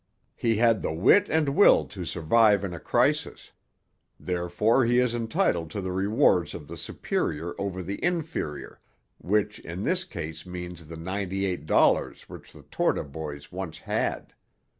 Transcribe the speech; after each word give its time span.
He 0.35 0.55
had 0.55 0.81
the 0.81 0.91
wit 0.91 1.27
and 1.29 1.49
will 1.49 1.85
to 1.89 2.05
survive 2.05 2.63
in 2.65 2.73
a 2.73 2.79
crisis; 2.79 3.51
therefore 4.19 4.83
he 4.83 4.97
is 4.99 5.13
entitled 5.13 5.69
to 5.69 5.79
the 5.79 5.91
rewards 5.91 6.55
of 6.55 6.67
the 6.67 6.75
superior 6.75 7.53
over 7.59 7.83
the 7.83 8.03
inferior, 8.03 8.79
which 9.19 9.59
in 9.59 9.83
this 9.83 10.03
case 10.03 10.43
means 10.43 10.87
the 10.87 10.97
ninety 10.97 11.45
eight 11.45 11.67
dollars 11.67 12.27
which 12.27 12.51
the 12.51 12.63
Torta 12.63 13.03
boys 13.03 13.51
once 13.51 13.77
had. 13.77 14.33